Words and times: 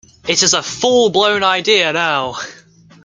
It 0.27 0.41
is 0.41 0.55
a 0.55 0.63
full 0.63 1.11
blown 1.11 1.43
idea 1.43 1.93
now. 1.93 2.37